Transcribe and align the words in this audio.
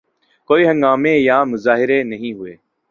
کوئی 0.49 0.63
ہنگامے 0.67 1.13
یا 1.17 1.37
مظاہرے 1.43 2.03
نہیں 2.03 2.33
ہوئے۔ 2.33 2.55